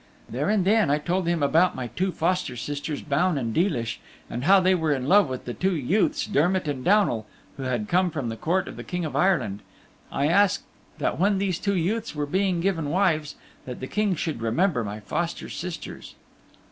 There 0.27 0.49
and 0.49 0.65
then 0.65 0.89
I 0.89 0.97
told 0.97 1.27
him 1.27 1.43
about 1.43 1.75
my 1.75 1.85
two 1.85 2.11
foster 2.11 2.55
sisters 2.55 3.03
Baun 3.03 3.37
and 3.37 3.53
Deelish, 3.53 3.99
and 4.31 4.45
how 4.45 4.59
they 4.59 4.73
were 4.73 4.91
in 4.93 5.07
love 5.07 5.29
with 5.29 5.45
the 5.45 5.53
two 5.53 5.75
youths 5.75 6.25
Dermott 6.25 6.67
and 6.67 6.83
Downal 6.83 7.27
who 7.55 7.61
had 7.61 7.87
come 7.87 8.09
from 8.09 8.29
the 8.29 8.35
court 8.35 8.67
of 8.67 8.77
the 8.77 8.83
King 8.83 9.05
of 9.05 9.15
Ireland. 9.15 9.59
I 10.11 10.27
asked 10.27 10.63
that 10.97 11.19
when 11.19 11.37
these 11.37 11.59
two 11.59 11.75
youths 11.75 12.15
were 12.15 12.25
being 12.25 12.61
given 12.61 12.89
wives, 12.89 13.35
that 13.65 13.79
the 13.79 13.85
King 13.85 14.15
should 14.15 14.41
remember 14.41 14.83
my 14.83 15.01
foster 15.01 15.49
sisters. 15.49 16.15